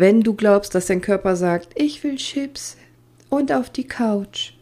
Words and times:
Wenn 0.00 0.20
du 0.20 0.34
glaubst, 0.34 0.76
dass 0.76 0.86
dein 0.86 1.00
Körper 1.00 1.34
sagt, 1.34 1.70
ich 1.74 2.04
will 2.04 2.14
Chips 2.14 2.76
und 3.30 3.50
auf 3.50 3.68
die 3.68 3.88
Couch 3.88 4.52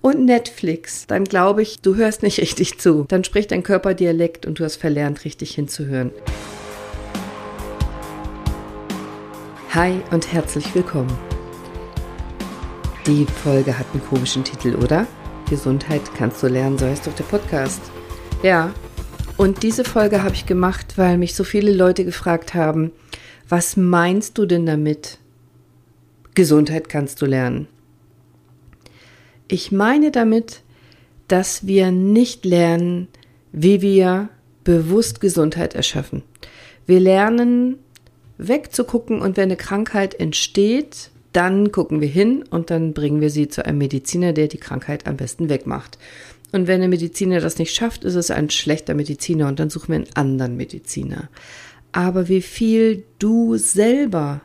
und 0.00 0.24
Netflix, 0.24 1.06
dann 1.06 1.24
glaube 1.24 1.60
ich, 1.60 1.82
du 1.82 1.96
hörst 1.96 2.22
nicht 2.22 2.40
richtig 2.40 2.78
zu. 2.78 3.04
Dann 3.06 3.22
spricht 3.22 3.50
dein 3.50 3.62
Körper 3.62 3.92
Dialekt 3.92 4.46
und 4.46 4.58
du 4.58 4.64
hast 4.64 4.76
verlernt, 4.76 5.26
richtig 5.26 5.54
hinzuhören. 5.54 6.12
Hi 9.74 10.00
und 10.12 10.32
herzlich 10.32 10.74
willkommen. 10.74 11.12
Die 13.06 13.26
Folge 13.44 13.78
hat 13.78 13.84
einen 13.92 14.02
komischen 14.02 14.44
Titel, 14.44 14.76
oder? 14.76 15.06
Gesundheit 15.50 16.00
kannst 16.16 16.42
du 16.42 16.46
lernen, 16.46 16.78
so 16.78 16.86
heißt 16.86 17.06
doch 17.06 17.14
der 17.14 17.24
Podcast. 17.24 17.82
Ja, 18.42 18.72
und 19.36 19.62
diese 19.62 19.84
Folge 19.84 20.22
habe 20.22 20.34
ich 20.34 20.46
gemacht, 20.46 20.94
weil 20.96 21.18
mich 21.18 21.34
so 21.34 21.44
viele 21.44 21.72
Leute 21.72 22.06
gefragt 22.06 22.54
haben, 22.54 22.92
was 23.48 23.76
meinst 23.76 24.38
du 24.38 24.46
denn 24.46 24.66
damit? 24.66 25.18
Gesundheit 26.34 26.88
kannst 26.88 27.22
du 27.22 27.26
lernen. 27.26 27.68
Ich 29.48 29.72
meine 29.72 30.10
damit, 30.10 30.62
dass 31.28 31.66
wir 31.66 31.90
nicht 31.90 32.44
lernen, 32.44 33.08
wie 33.52 33.80
wir 33.80 34.28
bewusst 34.64 35.20
Gesundheit 35.20 35.74
erschaffen. 35.74 36.22
Wir 36.86 37.00
lernen 37.00 37.78
wegzugucken 38.38 39.20
und 39.20 39.36
wenn 39.36 39.44
eine 39.44 39.56
Krankheit 39.56 40.14
entsteht, 40.14 41.10
dann 41.32 41.70
gucken 41.70 42.00
wir 42.00 42.08
hin 42.08 42.44
und 42.50 42.70
dann 42.70 42.92
bringen 42.92 43.20
wir 43.20 43.30
sie 43.30 43.48
zu 43.48 43.64
einem 43.64 43.78
Mediziner, 43.78 44.32
der 44.32 44.48
die 44.48 44.58
Krankheit 44.58 45.06
am 45.06 45.16
besten 45.16 45.48
wegmacht. 45.48 45.98
Und 46.52 46.66
wenn 46.66 46.80
der 46.80 46.88
Mediziner 46.88 47.40
das 47.40 47.58
nicht 47.58 47.74
schafft, 47.74 48.04
ist 48.04 48.14
es 48.14 48.30
ein 48.30 48.50
schlechter 48.50 48.94
Mediziner 48.94 49.48
und 49.48 49.58
dann 49.58 49.70
suchen 49.70 49.88
wir 49.88 49.96
einen 49.96 50.16
anderen 50.16 50.56
Mediziner. 50.56 51.28
Aber 51.96 52.28
wie 52.28 52.42
viel 52.42 53.04
du 53.18 53.56
selber 53.56 54.42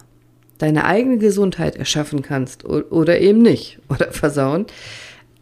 deine 0.57 0.85
eigene 0.85 1.17
Gesundheit 1.17 1.75
erschaffen 1.75 2.21
kannst 2.21 2.63
oder 2.63 3.19
eben 3.19 3.41
nicht 3.41 3.79
oder 3.89 4.13
versauen, 4.13 4.67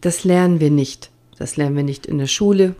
das 0.00 0.24
lernen 0.24 0.58
wir 0.58 0.72
nicht. 0.72 1.12
Das 1.38 1.56
lernen 1.56 1.76
wir 1.76 1.84
nicht 1.84 2.06
in 2.06 2.18
der 2.18 2.26
Schule. 2.26 2.74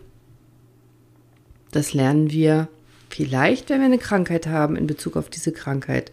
Das 1.71 1.93
lernen 1.93 2.29
wir 2.29 2.67
vielleicht, 3.07 3.69
wenn 3.69 3.79
wir 3.79 3.85
eine 3.85 3.99
Krankheit 3.99 4.47
haben 4.47 4.75
in 4.75 4.85
Bezug 4.85 5.15
auf 5.15 5.29
diese 5.29 5.53
Krankheit. 5.53 6.11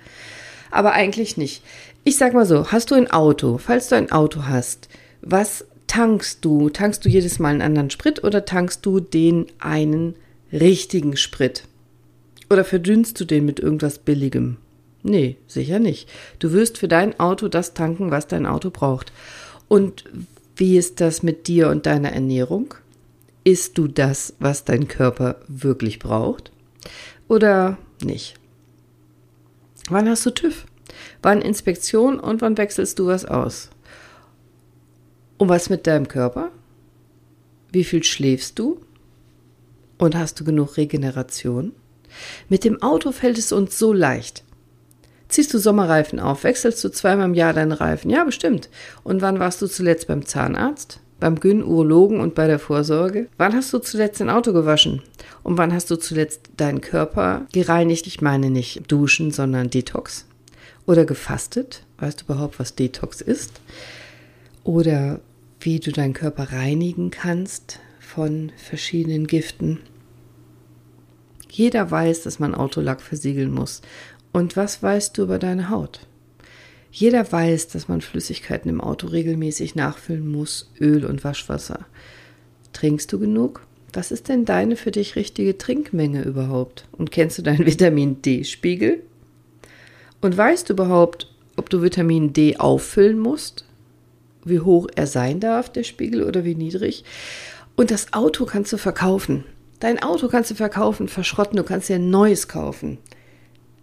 Aber 0.71 0.93
eigentlich 0.93 1.37
nicht. 1.37 1.65
Ich 2.05 2.19
sag 2.19 2.35
mal 2.35 2.47
so, 2.47 2.71
hast 2.71 2.93
du 2.93 2.95
ein 2.95 3.11
Auto, 3.11 3.59
falls 3.59 3.89
du 3.89 3.97
ein 3.97 4.13
Auto 4.13 4.45
hast, 4.45 4.89
was 5.23 5.65
tankst 5.89 6.45
du? 6.45 6.71
Tankst 6.71 7.05
du 7.05 7.09
jedes 7.09 7.41
Mal 7.41 7.49
einen 7.49 7.63
anderen 7.63 7.91
Sprit 7.91 8.23
oder 8.23 8.45
tankst 8.45 8.87
du 8.87 9.01
den 9.01 9.47
einen 9.59 10.15
richtigen 10.53 11.17
Sprit? 11.17 11.65
Oder 12.51 12.65
verdünnst 12.65 13.21
du 13.21 13.25
den 13.25 13.45
mit 13.45 13.61
irgendwas 13.61 13.99
Billigem? 13.99 14.57
Nee, 15.03 15.37
sicher 15.47 15.79
nicht. 15.79 16.09
Du 16.39 16.53
wirst 16.53 16.79
für 16.79 16.89
dein 16.89 17.19
Auto 17.21 17.49
das 17.49 17.75
tanken, 17.75 18.11
was 18.11 18.27
dein 18.27 18.47
Auto 18.47 18.71
braucht. 18.71 19.13
Und 19.69 20.05
wie 20.57 20.77
ist 20.77 21.01
das 21.01 21.23
mit 21.23 21.47
dir 21.47 21.69
und 21.69 21.87
deiner 21.87 22.13
Ernährung? 22.13 22.75
Isst 23.45 23.79
du 23.79 23.87
das, 23.87 24.35
was 24.41 24.65
dein 24.65 24.89
Körper 24.89 25.37
wirklich 25.47 25.99
braucht? 25.99 26.51
Oder 27.29 27.79
nicht? 28.03 28.35
Wann 29.89 30.09
hast 30.09 30.27
du 30.27 30.31
TÜV? 30.31 30.67
Wann 31.23 31.43
Inspektion 31.43 32.19
und 32.19 32.43
wann 32.43 32.59
wechselst 32.59 32.99
du 32.99 33.07
was 33.07 33.25
aus? 33.25 33.71
Und 35.37 35.49
was 35.49 35.71
mit 35.71 35.87
deinem 35.87 36.09
Körper? 36.09 36.51
Wie 37.71 37.85
viel 37.85 38.03
schläfst 38.03 38.59
du? 38.59 38.81
Und 39.99 40.17
hast 40.17 40.41
du 40.41 40.45
genug 40.45 40.77
Regeneration? 40.77 41.73
Mit 42.49 42.65
dem 42.65 42.83
Auto 42.83 43.13
fällt 43.13 43.39
es 43.39 43.53
uns 43.53 43.79
so 43.79 43.93
leicht. 43.93 44.45
Ziehst 45.29 45.53
du 45.53 45.59
Sommerreifen 45.59 46.21
auf? 46.21 46.45
Wechselst 46.45 46.83
du 46.83 46.89
zweimal 46.89 47.27
im 47.27 47.35
Jahr 47.35 47.53
deine 47.53 47.81
Reifen? 47.81 48.11
Ja, 48.11 48.25
bestimmt. 48.25 48.71
Und 49.05 49.21
wann 49.21 49.39
warst 49.39 49.61
du 49.61 49.67
zuletzt 49.67 50.07
beim 50.07 50.25
Zahnarzt? 50.25 51.01
Beim 51.21 51.41
Gyn, 51.41 51.63
Urologen 51.63 52.21
und 52.21 52.35
bei 52.35 52.47
der 52.47 52.59
Vorsorge? 52.59 53.29
Wann 53.37 53.55
hast 53.55 53.73
du 53.73 53.79
zuletzt 53.79 54.21
dein 54.21 54.31
Auto 54.31 54.53
gewaschen? 54.53 55.03
Und 55.43 55.59
wann 55.59 55.75
hast 55.75 55.91
du 55.91 55.97
zuletzt 55.97 56.43
deinen 56.57 56.81
Körper 56.81 57.47
gereinigt? 57.53 58.07
Ich 58.07 58.21
meine 58.21 58.51
nicht 58.51 58.91
duschen, 58.91 59.31
sondern 59.31 59.69
Detox. 59.69 60.27
Oder 60.87 61.05
gefastet? 61.05 61.83
Weißt 61.99 62.21
du 62.21 62.25
überhaupt, 62.25 62.59
was 62.59 62.75
Detox 62.75 63.21
ist? 63.21 63.61
Oder 64.65 65.21
wie 65.61 65.81
du 65.81 65.93
deinen 65.93 66.15
Körper 66.15 66.53
reinigen 66.53 67.11
kannst 67.11 67.81
von 68.01 68.53
verschiedenen 68.57 69.27
Giften. 69.27 69.81
Jeder 71.51 71.91
weiß, 71.91 72.23
dass 72.23 72.39
man 72.39 72.55
Autolack 72.55 73.01
versiegeln 73.01 73.53
muss. 73.53 73.83
Und 74.33 74.57
was 74.57 74.83
weißt 74.83 75.17
du 75.17 75.23
über 75.23 75.39
deine 75.39 75.71
Haut? 75.71 76.01
Jeder 76.91 77.31
weiß, 77.31 77.69
dass 77.69 77.89
man 77.89 78.01
Flüssigkeiten 78.01 78.71
im 78.71 78.81
Auto 78.81 79.09
regelmäßig 79.09 79.75
nachfüllen 79.75 80.31
muss, 80.31 80.71
Öl 80.81 81.05
und 81.05 81.25
Waschwasser. 81.25 81.87
Trinkst 82.73 83.13
du 83.13 83.19
genug? 83.19 83.67
Was 83.93 84.11
ist 84.11 84.29
denn 84.29 84.45
deine 84.45 84.77
für 84.77 84.91
dich 84.91 85.17
richtige 85.17 85.57
Trinkmenge 85.57 86.23
überhaupt? 86.23 86.87
Und 86.93 87.11
kennst 87.11 87.39
du 87.39 87.43
deinen 87.43 87.67
Vitamin 87.67 88.23
D-Spiegel? 88.23 89.03
Und 90.21 90.37
weißt 90.37 90.69
du 90.69 90.75
überhaupt, 90.75 91.33
ob 91.57 91.71
du 91.71 91.83
Vitamin 91.83 92.33
D 92.33 92.57
auffüllen 92.57 93.19
musst? 93.19 93.65
wie 94.49 94.61
hoch 94.61 94.89
er 94.95 95.07
sein 95.07 95.41
darf, 95.41 95.71
der 95.71 95.85
Spiegel, 95.85 96.23
oder 96.23 96.45
wie 96.45 96.55
niedrig. 96.55 97.05
Und 97.77 97.91
das 97.91 98.13
Auto 98.13 98.45
kannst 98.45 98.73
du 98.73 98.77
verkaufen. 98.77 99.45
Dein 99.81 100.03
Auto 100.03 100.29
kannst 100.29 100.51
du 100.51 100.55
verkaufen, 100.55 101.09
verschrotten, 101.09 101.57
du 101.57 101.63
kannst 101.63 101.89
dir 101.89 101.97
ein 101.97 102.11
neues 102.11 102.49
kaufen. 102.49 102.99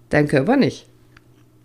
Dein 0.09 0.27
Körper 0.27 0.57
nicht. 0.57 0.87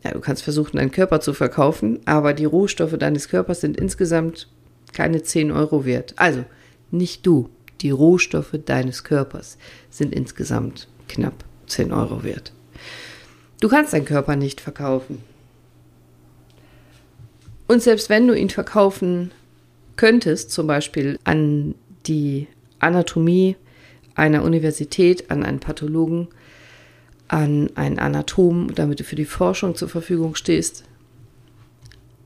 Ja, 0.04 0.12
du 0.12 0.20
kannst 0.20 0.42
versuchen, 0.42 0.76
deinen 0.76 0.92
Körper 0.92 1.20
zu 1.20 1.34
verkaufen, 1.34 2.00
aber 2.06 2.32
die 2.32 2.44
Rohstoffe 2.44 2.96
deines 2.96 3.28
Körpers 3.28 3.60
sind 3.60 3.76
insgesamt 3.76 4.48
keine 4.92 5.22
10 5.22 5.50
Euro 5.50 5.84
wert. 5.84 6.14
Also, 6.16 6.44
nicht 6.90 7.26
du, 7.26 7.50
die 7.80 7.90
Rohstoffe 7.90 8.58
deines 8.64 9.04
Körpers 9.04 9.58
sind 9.90 10.14
insgesamt 10.14 10.88
knapp 11.08 11.44
10 11.66 11.92
Euro 11.92 12.22
wert. 12.22 12.52
Du 13.60 13.68
kannst 13.68 13.92
deinen 13.92 14.04
Körper 14.04 14.36
nicht 14.36 14.60
verkaufen. 14.60 15.22
Und 17.68 17.82
selbst 17.82 18.08
wenn 18.08 18.26
du 18.26 18.34
ihn 18.34 18.50
verkaufen 18.50 19.32
könntest, 19.96 20.50
zum 20.50 20.66
Beispiel 20.66 21.18
an 21.24 21.74
die 22.06 22.48
Anatomie 22.78 23.56
einer 24.20 24.44
Universität, 24.44 25.30
an 25.30 25.42
einen 25.42 25.58
Pathologen, 25.60 26.28
an 27.28 27.70
einen 27.74 27.98
Anatom, 27.98 28.74
damit 28.74 29.00
du 29.00 29.04
für 29.04 29.16
die 29.16 29.24
Forschung 29.24 29.74
zur 29.74 29.88
Verfügung 29.88 30.34
stehst, 30.34 30.84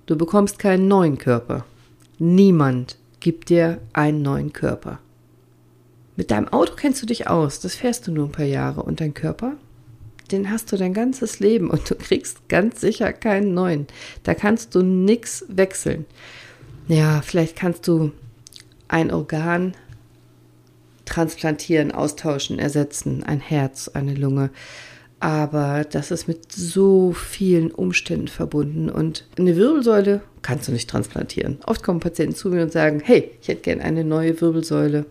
du 0.06 0.16
bekommst 0.16 0.58
keinen 0.58 0.88
neuen 0.88 1.18
Körper. 1.18 1.64
Niemand 2.18 2.98
gibt 3.20 3.48
dir 3.48 3.80
einen 3.92 4.22
neuen 4.22 4.52
Körper. 4.52 4.98
Mit 6.16 6.30
deinem 6.30 6.48
Auto 6.48 6.74
kennst 6.74 7.00
du 7.02 7.06
dich 7.06 7.28
aus, 7.28 7.60
das 7.60 7.74
fährst 7.74 8.06
du 8.06 8.12
nur 8.12 8.26
ein 8.26 8.32
paar 8.32 8.44
Jahre 8.44 8.82
und 8.82 9.00
dein 9.00 9.14
Körper? 9.14 9.56
den 10.30 10.50
hast 10.50 10.72
du 10.72 10.76
dein 10.76 10.94
ganzes 10.94 11.40
Leben 11.40 11.70
und 11.70 11.88
du 11.88 11.94
kriegst 11.94 12.48
ganz 12.48 12.80
sicher 12.80 13.12
keinen 13.12 13.54
neuen. 13.54 13.86
Da 14.22 14.34
kannst 14.34 14.74
du 14.74 14.82
nichts 14.82 15.44
wechseln. 15.48 16.06
Ja, 16.88 17.22
vielleicht 17.22 17.56
kannst 17.56 17.86
du 17.88 18.12
ein 18.88 19.10
Organ 19.12 19.74
transplantieren, 21.04 21.92
austauschen, 21.92 22.58
ersetzen, 22.58 23.22
ein 23.22 23.40
Herz, 23.40 23.88
eine 23.88 24.14
Lunge. 24.14 24.50
Aber 25.20 25.84
das 25.84 26.10
ist 26.10 26.28
mit 26.28 26.52
so 26.52 27.12
vielen 27.12 27.70
Umständen 27.70 28.28
verbunden. 28.28 28.90
Und 28.90 29.26
eine 29.38 29.56
Wirbelsäule 29.56 30.20
kannst 30.42 30.68
du 30.68 30.72
nicht 30.72 30.90
transplantieren. 30.90 31.58
Oft 31.66 31.82
kommen 31.82 32.00
Patienten 32.00 32.34
zu 32.34 32.50
mir 32.50 32.62
und 32.62 32.72
sagen, 32.72 33.00
hey, 33.02 33.30
ich 33.40 33.48
hätte 33.48 33.62
gern 33.62 33.80
eine 33.80 34.04
neue 34.04 34.40
Wirbelsäule. 34.40 35.06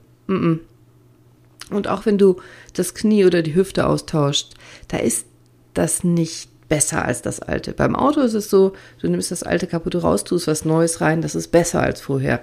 Und 1.72 1.88
auch 1.88 2.06
wenn 2.06 2.18
du 2.18 2.38
das 2.74 2.94
Knie 2.94 3.26
oder 3.26 3.42
die 3.42 3.56
Hüfte 3.56 3.88
austauscht, 3.88 4.54
da 4.90 4.98
ist 4.98 5.26
das 5.74 6.04
nicht 6.04 6.50
besser 6.70 7.06
als 7.06 7.22
das 7.22 7.40
alte. 7.40 7.74
Beim 7.74 7.96
Auto 7.96 8.22
ist 8.22 8.34
es 8.34 8.50
so, 8.50 8.74
du 9.02 9.08
nimmst 9.08 9.32
das 9.32 9.44
alte 9.44 9.68
kaputt 9.68 10.02
raus, 10.02 10.24
tust 10.24 10.48
was 10.48 10.66
Neues 10.66 11.02
rein, 11.02 11.22
das 11.22 11.36
ist 11.36 11.50
besser 11.50 11.82
als 11.82 12.02
vorher. 12.02 12.42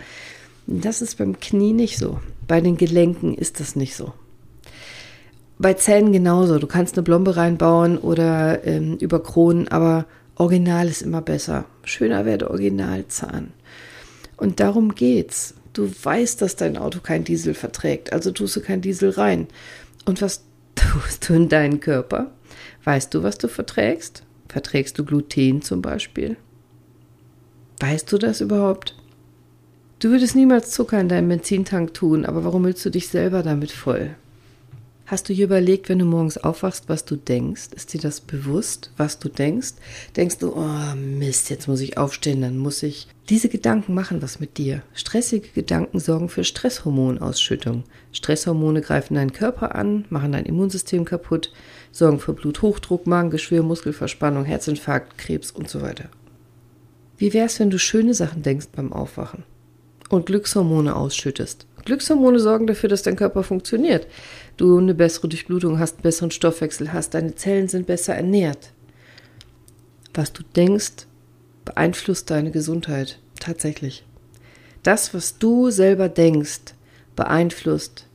Das 0.67 1.03
ist 1.03 1.19
beim 1.19 1.41
Knie 1.41 1.73
nicht 1.73 1.99
so. 1.99 2.21
Bei 2.47 2.61
den 2.61 2.77
Gelenken 2.77 3.35
ist 3.35 3.61
das 3.61 3.77
nicht 3.77 3.95
so. 3.95 4.13
Bei 5.59 5.75
Zähnen 5.75 6.13
genauso. 6.13 6.59
Du 6.59 6.67
kannst 6.67 6.97
eine 6.97 7.03
Blombe 7.03 7.37
reinbauen 7.37 7.99
oder 7.99 8.65
ähm, 8.67 8.97
über 8.99 9.23
Kronen, 9.23 9.69
aber 9.69 10.07
Original 10.37 10.89
ist 10.89 11.03
immer 11.03 11.21
besser. 11.21 11.67
Schöner 11.85 12.25
wäre 12.25 12.39
der 12.39 12.51
Originalzahn. 12.51 13.53
Und 14.37 14.59
darum 14.59 14.95
geht's. 14.95 15.55
Du 15.73 15.89
weißt, 16.03 16.41
dass 16.41 16.57
dein 16.57 16.77
Auto 16.79 17.01
kein 17.01 17.25
Diesel 17.25 17.55
verträgt, 17.55 18.13
also 18.13 18.33
tust 18.33 18.57
du 18.57 18.61
kein 18.61 18.81
Diesel 18.81 19.11
rein. 19.11 19.49
Und 20.07 20.23
was 20.23 20.43
tust 20.75 21.29
du 21.29 21.35
in 21.35 21.49
deinen 21.49 21.81
Körper? 21.81 22.33
Weißt 22.85 23.13
du, 23.13 23.23
was 23.23 23.39
du 23.39 23.49
verträgst? 23.49 24.23
Verträgst 24.49 24.99
du 24.99 25.05
Gluten 25.05 25.63
zum 25.63 25.83
Beispiel? 25.83 26.37
Weißt 27.79 28.11
du 28.11 28.19
das 28.19 28.41
überhaupt? 28.41 28.97
Du 30.01 30.09
würdest 30.09 30.35
niemals 30.35 30.71
Zucker 30.71 30.99
in 30.99 31.11
deinen 31.11 31.29
Benzintank 31.29 31.93
tun, 31.93 32.25
aber 32.25 32.43
warum 32.43 32.65
willst 32.65 32.83
du 32.87 32.89
dich 32.89 33.09
selber 33.09 33.43
damit 33.43 33.71
voll? 33.71 34.17
Hast 35.05 35.29
du 35.29 35.35
hier 35.35 35.45
überlegt, 35.45 35.91
wenn 35.91 35.99
du 35.99 36.07
morgens 36.07 36.39
aufwachst, 36.39 36.85
was 36.89 37.05
du 37.05 37.17
denkst? 37.17 37.69
Ist 37.77 37.93
dir 37.93 38.01
das 38.01 38.23
bewusst, 38.23 38.93
was 38.97 39.19
du 39.19 39.29
denkst? 39.29 39.75
Denkst 40.17 40.39
du, 40.39 40.55
oh 40.57 40.97
Mist, 40.97 41.51
jetzt 41.51 41.69
muss 41.69 41.83
ich 41.83 41.99
aufstehen, 41.99 42.41
dann 42.41 42.57
muss 42.57 42.83
ich. 42.83 43.09
Diese 43.29 43.51
Gedanken 43.51 43.93
machen 43.93 44.23
was 44.23 44.41
mit 44.41 44.57
dir. 44.57 44.83
Stressige 44.95 45.49
Gedanken 45.49 46.01
sorgen 46.01 46.31
für 46.31 46.45
Stresshormonausschüttung. 46.45 47.85
Stresshormone 48.13 48.81
greifen 48.81 49.17
deinen 49.17 49.35
Körper 49.35 49.75
an, 49.75 50.07
machen 50.09 50.33
dein 50.33 50.47
Immunsystem 50.47 51.05
kaputt, 51.05 51.53
sorgen 51.93 52.21
für 52.21 52.33
Bluthochdruck, 52.33 53.07
Magengeschwür, 53.07 53.63
Muskelverspannung, 53.63 54.47
Herzinfarkt, 54.47 55.19
Krebs 55.19 55.51
und 55.51 55.69
so 55.69 55.83
weiter. 55.83 56.09
Wie 57.19 57.35
wär's, 57.35 57.61
wenn 57.61 57.69
du 57.69 57.79
schöne 57.79 58.15
Sachen 58.15 58.43
denkst 58.43 58.69
beim 58.75 58.95
Aufwachen 58.95 59.45
und 60.13 60.27
Glückshormone 60.27 60.95
ausschüttest? 60.95 61.67
Glückshormone 61.85 62.39
sorgen 62.39 62.67
dafür, 62.67 62.89
dass 62.89 63.03
dein 63.03 63.17
Körper 63.17 63.43
funktioniert. 63.43 64.07
Du 64.57 64.79
eine 64.79 64.95
bessere 64.95 65.29
Durchblutung 65.29 65.79
hast, 65.79 65.97
einen 65.97 66.03
besseren 66.03 66.31
Stoffwechsel 66.31 66.93
hast, 66.93 67.15
deine 67.15 67.35
Zellen 67.35 67.69
sind 67.69 67.87
besser 67.87 68.15
ernährt. 68.15 68.73
Was 70.15 70.33
du 70.33 70.43
denkst, 70.57 71.07
beeinflusst 71.65 72.31
deine 72.31 72.51
Gesundheit 72.51 73.19
tatsächlich. 73.39 74.05
Das, 74.83 75.15
was 75.15 75.39
du 75.39 75.71
selber 75.71 76.09
denkst, 76.09 76.75
beeinflusst 77.17 78.07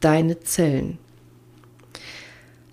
deine 0.00 0.40
Zellen. 0.40 0.98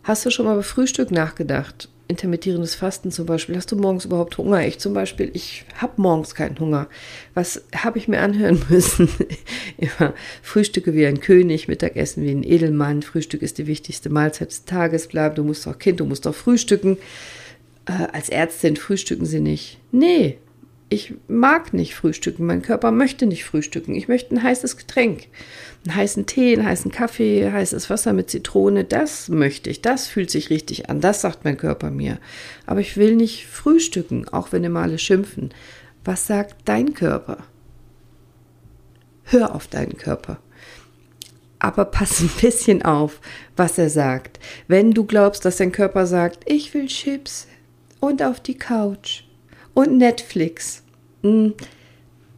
Hast 0.04 0.26
du 0.26 0.32
schon 0.32 0.46
mal 0.46 0.54
über 0.54 0.64
Frühstück 0.64 1.12
nachgedacht? 1.12 1.90
Intermittierendes 2.08 2.76
Fasten 2.76 3.12
zum 3.12 3.26
Beispiel, 3.26 3.56
hast 3.56 3.72
du 3.72 3.76
morgens 3.76 4.06
überhaupt 4.06 4.38
Hunger? 4.38 4.66
Ich 4.66 4.80
zum 4.80 4.94
Beispiel, 4.94 5.30
ich 5.34 5.66
habe 5.76 5.94
morgens 6.02 6.36
keinen 6.36 6.60
Hunger. 6.60 6.88
Was 7.34 7.64
habe 7.76 7.98
ich 7.98 8.08
mir 8.08 8.20
anhören 8.20 8.62
müssen? 8.70 9.10
Immer 9.78 10.14
Frühstücke 10.42 10.94
wie 10.94 11.06
ein 11.06 11.20
König, 11.20 11.68
Mittagessen 11.68 12.24
wie 12.24 12.32
ein 12.32 12.44
Edelmann, 12.44 13.02
Frühstück 13.02 13.42
ist 13.42 13.58
die 13.58 13.68
wichtigste 13.68 14.10
Mahlzeit 14.10 14.50
des 14.50 14.66
Tages, 14.66 15.08
bleib, 15.08 15.36
du 15.36 15.44
musst 15.44 15.66
doch 15.66 15.78
Kind, 15.78 16.00
du 16.00 16.06
musst 16.06 16.26
doch 16.26 16.36
frühstücken. 16.36 16.98
Äh, 17.86 18.08
als 18.12 18.30
Ärztin 18.30 18.76
frühstücken 18.76 19.26
sie 19.26 19.40
nicht. 19.40 19.78
Nee, 19.92 20.38
ich 20.90 21.16
mag 21.28 21.74
nicht 21.74 21.96
frühstücken, 21.96 22.46
mein 22.46 22.62
Körper 22.62 22.92
möchte 22.92 23.26
nicht 23.26 23.44
frühstücken. 23.44 23.94
Ich 23.94 24.08
möchte 24.08 24.34
ein 24.34 24.44
heißes 24.44 24.78
Getränk, 24.78 25.28
einen 25.86 25.96
heißen 25.96 26.26
Tee, 26.26 26.54
einen 26.54 26.66
heißen 26.66 26.92
Kaffee, 26.92 27.52
heißes 27.52 27.90
Wasser 27.90 28.14
mit 28.14 28.30
Zitrone. 28.30 28.86
Das 28.86 29.28
möchte 29.28 29.70
ich, 29.70 29.82
das 29.82 30.08
fühlt 30.08 30.32
sich 30.32 30.50
richtig 30.50 30.90
an, 30.90 31.02
das 31.02 31.22
sagt 31.22 31.44
mein 31.44 31.58
Körper 31.58 31.92
mir. 31.92 32.20
Aber 32.66 32.80
ich 32.80 32.96
will 32.96 33.16
nicht 33.16 33.48
frühstücken, 33.48 34.30
auch 34.30 34.54
wenn 34.54 34.64
immer 34.64 34.82
alle 34.82 34.98
schimpfen. 34.98 35.54
Was 36.06 36.26
sagt 36.26 36.56
dein 36.66 36.94
Körper? 36.94 37.40
Hör 39.24 39.56
auf 39.56 39.68
deinen 39.68 39.98
Körper. 39.98 40.40
Aber 41.60 41.84
pass 41.84 42.22
ein 42.22 42.30
bisschen 42.40 42.84
auf, 42.84 43.20
was 43.58 43.78
er 43.78 43.90
sagt. 43.90 44.40
Wenn 44.70 44.92
du 44.94 45.04
glaubst, 45.04 45.44
dass 45.44 45.58
dein 45.58 45.74
Körper 45.74 46.06
sagt, 46.06 46.50
ich 46.50 46.74
will 46.74 46.86
Chips 46.86 47.48
und 48.00 48.24
auf 48.24 48.40
die 48.40 48.58
Couch, 48.58 49.27
und 49.78 50.00
Netflix, 50.00 50.82
hm, 51.22 51.54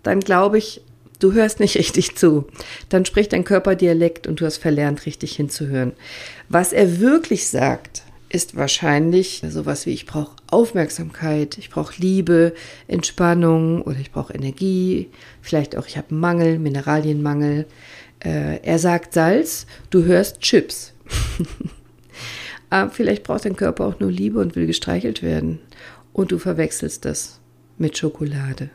dann 0.03 0.19
glaube 0.19 0.57
ich, 0.57 0.81
du 1.19 1.31
hörst 1.31 1.61
nicht 1.61 1.77
richtig 1.77 2.17
zu. 2.17 2.47
Dann 2.89 3.05
spricht 3.05 3.31
dein 3.31 3.45
Körper 3.45 3.77
Dialekt 3.77 4.27
und 4.27 4.41
du 4.41 4.45
hast 4.45 4.57
verlernt, 4.57 5.05
richtig 5.05 5.37
hinzuhören. 5.37 5.93
Was 6.49 6.73
er 6.73 6.99
wirklich 6.99 7.47
sagt, 7.47 8.03
ist 8.27 8.57
wahrscheinlich 8.57 9.41
sowas 9.47 9.85
wie 9.85 9.93
ich 9.93 10.05
brauche 10.05 10.35
Aufmerksamkeit, 10.51 11.57
ich 11.57 11.69
brauche 11.69 11.93
Liebe, 12.01 12.53
Entspannung 12.89 13.83
oder 13.83 13.99
ich 13.99 14.11
brauche 14.11 14.33
Energie, 14.33 15.09
vielleicht 15.41 15.77
auch 15.77 15.87
ich 15.87 15.95
habe 15.95 16.13
Mangel, 16.13 16.59
Mineralienmangel. 16.59 17.67
Äh, 18.19 18.59
er 18.63 18.79
sagt 18.79 19.13
Salz, 19.13 19.65
du 19.91 20.03
hörst 20.03 20.41
Chips. 20.41 20.91
Aber 22.69 22.91
vielleicht 22.91 23.23
braucht 23.23 23.45
dein 23.45 23.55
Körper 23.55 23.85
auch 23.85 24.01
nur 24.01 24.11
Liebe 24.11 24.39
und 24.39 24.57
will 24.57 24.67
gestreichelt 24.67 25.23
werden 25.23 25.59
und 26.13 26.31
du 26.31 26.37
verwechselst 26.37 27.05
das 27.05 27.39
mit 27.77 27.97
Schokolade. 27.97 28.69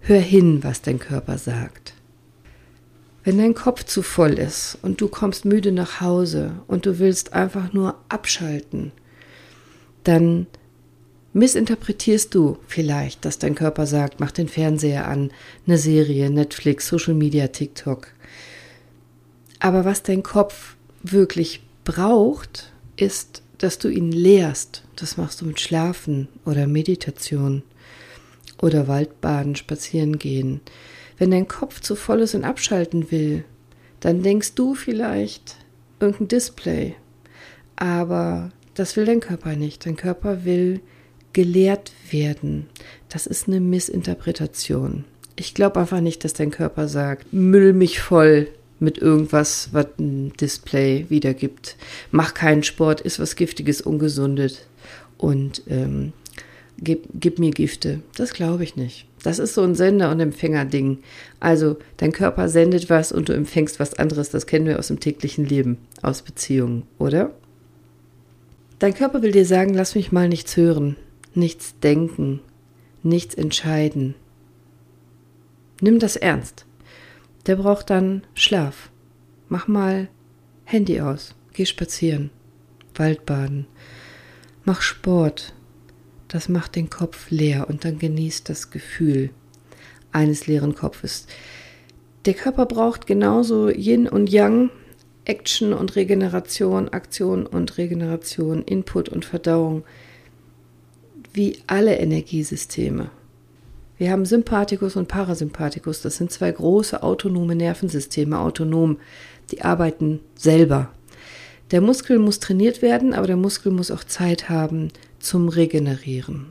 Hör 0.00 0.20
hin, 0.20 0.62
was 0.62 0.82
dein 0.82 0.98
Körper 0.98 1.38
sagt. 1.38 1.94
Wenn 3.22 3.38
dein 3.38 3.54
Kopf 3.54 3.84
zu 3.84 4.02
voll 4.02 4.34
ist 4.34 4.76
und 4.82 5.00
du 5.00 5.08
kommst 5.08 5.46
müde 5.46 5.72
nach 5.72 6.00
Hause 6.02 6.56
und 6.66 6.84
du 6.84 6.98
willst 6.98 7.32
einfach 7.32 7.72
nur 7.72 7.96
abschalten, 8.10 8.92
dann 10.04 10.46
missinterpretierst 11.32 12.34
du 12.34 12.58
vielleicht, 12.66 13.24
dass 13.24 13.38
dein 13.38 13.54
Körper 13.54 13.86
sagt, 13.86 14.20
mach 14.20 14.30
den 14.30 14.48
Fernseher 14.48 15.08
an, 15.08 15.30
eine 15.66 15.78
Serie, 15.78 16.30
Netflix, 16.30 16.88
Social 16.88 17.14
Media, 17.14 17.48
TikTok. 17.48 18.08
Aber 19.58 19.84
was 19.86 20.02
dein 20.02 20.22
Kopf 20.22 20.76
wirklich 21.02 21.62
braucht, 21.84 22.72
ist 22.96 23.42
dass 23.64 23.78
du 23.78 23.88
ihn 23.88 24.12
lehrst. 24.12 24.82
Das 24.94 25.16
machst 25.16 25.40
du 25.40 25.46
mit 25.46 25.58
Schlafen 25.58 26.28
oder 26.44 26.66
Meditation 26.66 27.62
oder 28.60 28.88
Waldbaden, 28.88 29.56
spazieren 29.56 30.18
gehen. 30.18 30.60
Wenn 31.16 31.30
dein 31.30 31.48
Kopf 31.48 31.80
zu 31.80 31.96
voll 31.96 32.20
ist 32.20 32.34
und 32.34 32.44
abschalten 32.44 33.10
will, 33.10 33.44
dann 34.00 34.22
denkst 34.22 34.54
du 34.54 34.74
vielleicht 34.74 35.56
irgendein 35.98 36.28
Display. 36.28 36.94
Aber 37.76 38.50
das 38.74 38.96
will 38.96 39.06
dein 39.06 39.20
Körper 39.20 39.56
nicht. 39.56 39.86
Dein 39.86 39.96
Körper 39.96 40.44
will 40.44 40.80
gelehrt 41.32 41.92
werden. 42.10 42.66
Das 43.08 43.26
ist 43.26 43.48
eine 43.48 43.60
Missinterpretation. 43.60 45.04
Ich 45.36 45.54
glaube 45.54 45.80
einfach 45.80 46.02
nicht, 46.02 46.22
dass 46.22 46.34
dein 46.34 46.50
Körper 46.50 46.86
sagt, 46.86 47.32
müll 47.32 47.72
mich 47.72 48.00
voll, 48.00 48.48
mit 48.78 48.98
irgendwas, 48.98 49.70
was 49.72 49.86
ein 49.98 50.32
Display 50.40 51.06
wiedergibt. 51.08 51.76
Mach 52.10 52.34
keinen 52.34 52.62
Sport, 52.62 53.00
ist 53.00 53.18
was 53.18 53.36
Giftiges, 53.36 53.80
Ungesundes 53.80 54.66
und 55.18 55.62
ähm, 55.68 56.12
gib, 56.78 57.06
gib 57.14 57.38
mir 57.38 57.50
Gifte. 57.50 58.00
Das 58.16 58.32
glaube 58.32 58.64
ich 58.64 58.76
nicht. 58.76 59.06
Das 59.22 59.38
ist 59.38 59.54
so 59.54 59.62
ein 59.62 59.74
Sender- 59.74 60.10
und 60.10 60.20
Empfängerding. 60.20 60.98
Also 61.40 61.78
dein 61.96 62.12
Körper 62.12 62.48
sendet 62.48 62.90
was 62.90 63.10
und 63.10 63.28
du 63.28 63.32
empfängst 63.32 63.80
was 63.80 63.94
anderes. 63.94 64.30
Das 64.30 64.46
kennen 64.46 64.66
wir 64.66 64.78
aus 64.78 64.88
dem 64.88 65.00
täglichen 65.00 65.46
Leben, 65.46 65.78
aus 66.02 66.22
Beziehungen, 66.22 66.82
oder? 66.98 67.30
Dein 68.80 68.92
Körper 68.92 69.22
will 69.22 69.32
dir 69.32 69.46
sagen, 69.46 69.72
lass 69.72 69.94
mich 69.94 70.12
mal 70.12 70.28
nichts 70.28 70.56
hören, 70.56 70.96
nichts 71.34 71.78
denken, 71.82 72.40
nichts 73.02 73.34
entscheiden. 73.34 74.14
Nimm 75.80 75.98
das 75.98 76.16
ernst 76.16 76.66
der 77.46 77.56
braucht 77.56 77.90
dann 77.90 78.22
Schlaf. 78.34 78.90
Mach 79.48 79.68
mal 79.68 80.08
Handy 80.64 81.00
aus, 81.00 81.34
geh 81.52 81.66
spazieren, 81.66 82.30
Waldbaden, 82.94 83.66
mach 84.64 84.80
Sport. 84.80 85.54
Das 86.28 86.48
macht 86.48 86.74
den 86.74 86.90
Kopf 86.90 87.30
leer 87.30 87.68
und 87.68 87.84
dann 87.84 87.98
genießt 87.98 88.48
das 88.48 88.70
Gefühl 88.70 89.30
eines 90.10 90.46
leeren 90.46 90.74
Kopfes. 90.74 91.26
Der 92.24 92.34
Körper 92.34 92.66
braucht 92.66 93.06
genauso 93.06 93.68
Yin 93.68 94.08
und 94.08 94.30
Yang, 94.30 94.70
Action 95.26 95.72
und 95.72 95.94
Regeneration, 95.96 96.88
Aktion 96.88 97.46
und 97.46 97.76
Regeneration, 97.76 98.62
Input 98.62 99.08
und 99.08 99.24
Verdauung, 99.24 99.84
wie 101.32 101.58
alle 101.66 101.96
Energiesysteme. 101.96 103.10
Wir 103.96 104.10
haben 104.10 104.24
Sympathikus 104.24 104.96
und 104.96 105.08
Parasympathikus. 105.08 106.02
Das 106.02 106.16
sind 106.16 106.32
zwei 106.32 106.50
große 106.50 107.02
autonome 107.02 107.54
Nervensysteme, 107.54 108.38
autonom. 108.38 108.98
Die 109.50 109.62
arbeiten 109.62 110.20
selber. 110.34 110.90
Der 111.70 111.80
Muskel 111.80 112.18
muss 112.18 112.40
trainiert 112.40 112.82
werden, 112.82 113.14
aber 113.14 113.26
der 113.26 113.36
Muskel 113.36 113.72
muss 113.72 113.90
auch 113.90 114.04
Zeit 114.04 114.48
haben 114.48 114.88
zum 115.18 115.48
Regenerieren. 115.48 116.46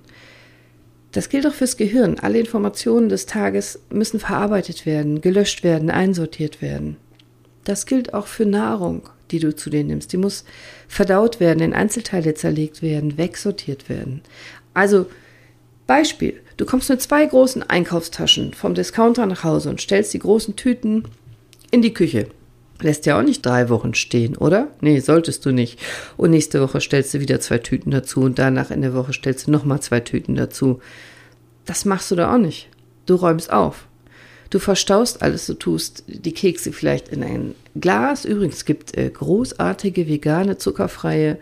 Das 1.12 1.30
gilt 1.30 1.46
auch 1.46 1.54
fürs 1.54 1.78
Gehirn. 1.78 2.18
Alle 2.20 2.40
Informationen 2.40 3.08
des 3.10 3.28
Tages 3.28 3.80
müssen 3.92 4.20
verarbeitet 4.20 4.86
werden, 4.86 5.22
gelöscht 5.22 5.64
werden, 5.64 5.92
einsortiert 5.92 6.62
werden. 6.62 6.98
Das 7.66 7.86
gilt 7.86 8.14
auch 8.14 8.26
für 8.26 8.46
Nahrung, 8.46 9.10
die 9.30 9.40
du 9.40 9.56
zu 9.56 9.70
dir 9.70 9.84
nimmst. 9.84 10.12
Die 10.12 10.18
muss 10.18 10.44
verdaut 10.88 11.40
werden, 11.40 11.60
in 11.60 11.74
Einzelteile 11.74 12.34
zerlegt 12.34 12.82
werden, 12.82 13.18
wegsortiert 13.18 13.90
werden. 13.90 14.22
Also 14.74 15.06
Beispiel, 15.94 16.42
du 16.58 16.66
kommst 16.66 16.90
mit 16.90 17.04
zwei 17.04 17.24
großen 17.24 17.62
Einkaufstaschen 17.62 18.56
vom 18.56 18.74
Discounter 18.74 19.28
nach 19.28 19.44
Hause 19.44 19.70
und 19.70 19.80
stellst 19.80 20.12
die 20.16 20.18
großen 20.18 20.56
Tüten 20.56 21.04
in 21.70 21.84
die 21.84 21.94
Küche. 21.94 22.30
Lässt 22.82 23.06
ja 23.06 23.20
auch 23.20 23.22
nicht 23.22 23.46
drei 23.46 23.70
Wochen 23.70 23.94
stehen, 23.94 24.36
oder? 24.36 24.70
Nee, 24.82 25.02
solltest 25.02 25.46
du 25.46 25.52
nicht. 25.52 25.80
Und 26.18 26.32
nächste 26.32 26.62
Woche 26.62 26.82
stellst 26.82 27.14
du 27.14 27.20
wieder 27.20 27.40
zwei 27.42 27.60
Tüten 27.60 27.92
dazu 27.92 28.22
und 28.22 28.40
danach 28.40 28.72
in 28.72 28.82
der 28.82 28.96
Woche 28.96 29.14
stellst 29.14 29.46
du 29.46 29.52
nochmal 29.52 29.82
zwei 29.82 30.00
Tüten 30.00 30.34
dazu. 30.34 30.80
Das 31.66 31.86
machst 31.86 32.10
du 32.10 32.16
da 32.16 32.34
auch 32.34 32.40
nicht. 32.40 32.70
Du 33.06 33.14
räumst 33.14 33.54
auf. 33.54 33.86
Du 34.50 34.58
verstaust 34.58 35.22
alles, 35.22 35.46
du 35.46 35.54
tust 35.54 36.06
die 36.08 36.34
Kekse 36.34 36.72
vielleicht 36.72 37.10
in 37.10 37.22
ein 37.22 37.54
Glas. 37.76 38.26
Übrigens 38.26 38.66
gibt 38.66 38.98
äh, 38.98 39.12
großartige 39.12 40.08
vegane, 40.08 40.58
zuckerfreie 40.58 41.38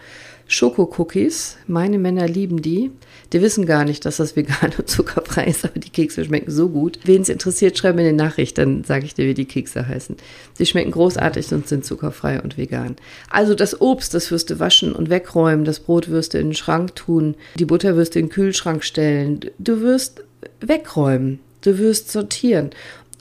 Schokocookies. 0.52 1.56
Meine 1.66 1.98
Männer 1.98 2.28
lieben 2.28 2.62
die. 2.62 2.92
Die 3.32 3.42
wissen 3.42 3.66
gar 3.66 3.86
nicht, 3.86 4.04
dass 4.04 4.18
das 4.18 4.36
vegan 4.36 4.74
und 4.78 4.90
zuckerfrei 4.90 5.46
ist, 5.46 5.64
aber 5.64 5.80
die 5.80 5.90
Kekse 5.90 6.26
schmecken 6.26 6.52
so 6.52 6.68
gut. 6.68 7.00
Wen 7.06 7.22
es 7.22 7.30
interessiert, 7.30 7.78
schreib 7.78 7.96
mir 7.96 8.02
eine 8.02 8.12
Nachricht, 8.14 8.58
dann 8.58 8.84
sage 8.84 9.06
ich 9.06 9.16
dir, 9.16 9.26
wie 9.28 9.34
die 9.34 9.46
Kekse 9.46 9.88
heißen. 9.88 10.18
Sie 10.54 10.66
schmecken 10.66 10.92
großartig 10.92 11.54
und 11.54 11.70
sind 11.70 11.86
zuckerfrei 11.86 12.42
und 12.42 12.58
vegan. 12.58 12.98
Also 13.30 13.56
das 13.56 13.80
Obst, 13.80 14.14
das 14.14 14.30
wirst 14.30 14.50
du 14.50 14.60
waschen 14.60 14.92
und 14.92 15.10
wegräumen, 15.10 15.64
das 15.64 15.80
Brot 15.80 16.10
wirst 16.10 16.34
du 16.34 16.40
in 16.40 16.50
den 16.50 16.56
Schrank 16.56 16.96
tun, 16.96 17.36
die 17.58 17.66
Butter 17.66 17.96
wirst 17.96 18.16
du 18.16 18.20
in 18.20 18.26
den 18.26 18.32
Kühlschrank 18.32 18.84
stellen. 18.84 19.40
Du 19.58 19.80
wirst 19.80 20.26
wegräumen, 20.60 21.40
du 21.62 21.80
wirst 21.80 22.12
sortieren. 22.12 22.72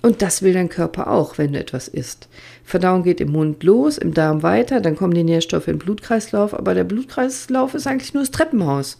Und 0.03 0.23
das 0.23 0.43
will 0.43 0.55
dein 0.55 0.71
Körper 0.71 1.11
auch, 1.11 1.37
wenn 1.37 1.53
du 1.53 1.59
etwas 1.59 1.87
isst. 1.87 2.29
Verdauung 2.65 3.03
geht 3.03 3.21
im 3.21 3.33
Mund 3.33 3.63
los, 3.63 3.99
im 3.99 4.15
Darm 4.15 4.43
weiter, 4.43 4.81
dann 4.81 4.97
kommen 4.97 5.15
die 5.15 5.25
Nährstoffe 5.25 5.69
im 5.69 5.79
Blutkreislauf, 5.79 6.55
aber 6.55 6.75
der 6.75 6.85
Blutkreislauf 6.85 7.75
ist 7.75 7.87
eigentlich 7.87 8.15
nur 8.15 8.23
das 8.23 8.31
Treppenhaus. 8.31 8.97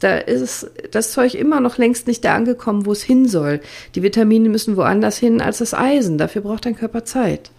Da 0.00 0.18
ist 0.18 0.70
das 0.90 1.12
Zeug 1.12 1.34
immer 1.34 1.60
noch 1.60 1.78
längst 1.78 2.06
nicht 2.06 2.24
da 2.24 2.34
angekommen, 2.34 2.84
wo 2.84 2.92
es 2.92 3.02
hin 3.02 3.26
soll. 3.26 3.60
Die 3.94 4.02
Vitamine 4.02 4.48
müssen 4.50 4.76
woanders 4.76 5.16
hin 5.16 5.40
als 5.40 5.58
das 5.58 5.72
Eisen. 5.72 6.18
Dafür 6.18 6.42
braucht 6.42 6.66
dein 6.66 6.76
Körper 6.76 7.04
Zeit. 7.04 7.50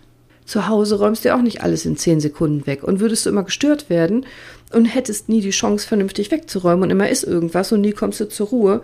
Zu 0.46 0.68
Hause 0.68 1.00
räumst 1.00 1.25
du 1.25 1.34
auch 1.34 1.42
nicht 1.42 1.63
alles 1.63 1.86
in 1.86 1.98
zehn 1.98 2.20
Sekunden 2.20 2.68
weg. 2.68 2.84
Und 2.84 3.00
würdest 3.00 3.25
du 3.25 3.32
immer 3.32 3.44
gestört 3.44 3.89
werden 3.89 4.27
und 4.72 4.86
hättest 4.86 5.27
nie 5.27 5.42
die 5.42 5.50
Chance, 5.50 5.88
vernünftig 5.88 6.30
wegzuräumen 6.30 6.84
und 6.84 6.89
immer 6.92 7.10
ist 7.10 7.24
irgendwas 7.24 7.72
und 7.72 7.82
nie 7.82 7.94
kommst 7.94 8.20
du 8.20 8.30
zur 8.30 8.48
Ruhe, 8.50 8.82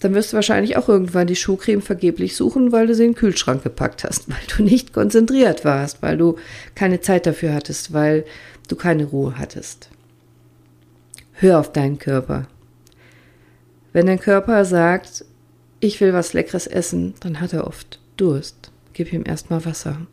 dann 0.00 0.14
wirst 0.14 0.32
du 0.32 0.36
wahrscheinlich 0.36 0.76
auch 0.76 0.88
irgendwann 0.88 1.26
die 1.26 1.36
Schuhcreme 1.36 1.82
vergeblich 1.82 2.36
suchen, 2.36 2.70
weil 2.72 2.86
du 2.86 2.94
sie 2.94 3.04
in 3.04 3.12
den 3.12 3.16
Kühlschrank 3.16 3.62
gepackt 3.62 4.04
hast, 4.04 4.28
weil 4.28 4.56
du 4.56 4.62
nicht 4.62 4.92
konzentriert 4.92 5.64
warst, 5.64 6.02
weil 6.02 6.16
du 6.16 6.36
keine 6.74 7.00
Zeit 7.00 7.26
dafür 7.26 7.54
hattest, 7.54 7.92
weil 7.92 8.24
du 8.68 8.76
keine 8.76 9.04
Ruhe 9.06 9.38
hattest. 9.38 9.90
Hör 11.32 11.60
auf 11.60 11.72
deinen 11.72 11.98
Körper. 11.98 12.46
Wenn 13.92 14.06
dein 14.06 14.20
Körper 14.20 14.64
sagt, 14.64 15.24
ich 15.80 16.00
will 16.00 16.12
was 16.12 16.32
Leckeres 16.32 16.66
essen, 16.66 17.14
dann 17.20 17.40
hat 17.40 17.52
er 17.52 17.66
oft 17.66 18.00
Durst. 18.16 18.70
Gib 18.92 19.12
ihm 19.12 19.24
erstmal 19.24 19.64
Wasser. 19.64 20.06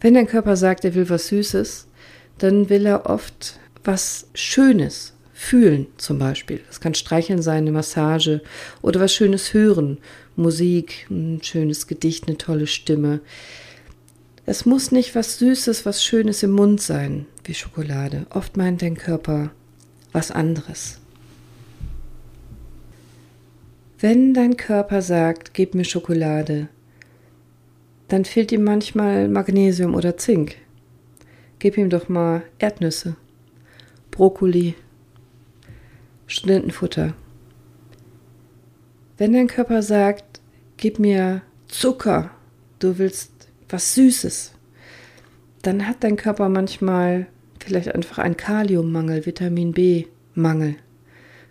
Wenn 0.00 0.14
dein 0.14 0.26
Körper 0.26 0.56
sagt, 0.56 0.84
er 0.84 0.94
will 0.94 1.08
was 1.08 1.28
Süßes, 1.28 1.86
dann 2.38 2.68
will 2.68 2.84
er 2.84 3.06
oft 3.06 3.58
was 3.84 4.26
Schönes, 4.34 5.13
fühlen 5.44 5.86
zum 5.98 6.18
Beispiel. 6.18 6.60
Das 6.66 6.80
kann 6.80 6.94
Streicheln 6.94 7.42
sein, 7.42 7.58
eine 7.58 7.72
Massage 7.72 8.40
oder 8.82 9.00
was 9.00 9.14
Schönes 9.14 9.52
hören, 9.52 9.98
Musik, 10.36 11.06
ein 11.10 11.40
schönes 11.42 11.86
Gedicht, 11.86 12.26
eine 12.26 12.38
tolle 12.38 12.66
Stimme. 12.66 13.20
Es 14.46 14.66
muss 14.66 14.90
nicht 14.90 15.14
was 15.14 15.38
Süßes, 15.38 15.86
was 15.86 16.02
Schönes 16.02 16.42
im 16.42 16.52
Mund 16.52 16.80
sein, 16.80 17.26
wie 17.44 17.54
Schokolade. 17.54 18.26
Oft 18.30 18.56
meint 18.56 18.82
dein 18.82 18.96
Körper 18.96 19.52
was 20.12 20.30
anderes. 20.30 20.98
Wenn 24.00 24.34
dein 24.34 24.56
Körper 24.56 25.02
sagt, 25.02 25.54
gib 25.54 25.74
mir 25.74 25.84
Schokolade, 25.84 26.68
dann 28.08 28.24
fehlt 28.24 28.52
ihm 28.52 28.64
manchmal 28.64 29.28
Magnesium 29.28 29.94
oder 29.94 30.16
Zink. 30.16 30.56
Gib 31.58 31.78
ihm 31.78 31.90
doch 31.90 32.08
mal 32.08 32.42
Erdnüsse, 32.58 33.16
Brokkoli, 34.10 34.74
Studentenfutter. 36.26 37.14
Wenn 39.16 39.32
dein 39.32 39.46
Körper 39.46 39.82
sagt, 39.82 40.40
gib 40.76 40.98
mir 40.98 41.42
Zucker, 41.68 42.30
du 42.78 42.98
willst 42.98 43.32
was 43.68 43.94
Süßes, 43.94 44.52
dann 45.62 45.86
hat 45.86 46.04
dein 46.04 46.16
Körper 46.16 46.48
manchmal 46.48 47.26
vielleicht 47.58 47.94
einfach 47.94 48.18
einen 48.18 48.36
Kaliummangel, 48.36 49.24
Vitamin 49.24 49.72
B-Mangel. 49.72 50.76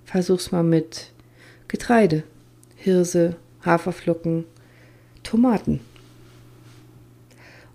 Versuch's 0.05 0.51
mal 0.51 0.63
mit 0.63 1.11
Getreide, 1.67 2.23
Hirse, 2.75 3.35
Haferflocken, 3.65 4.45
Tomaten. 5.23 5.79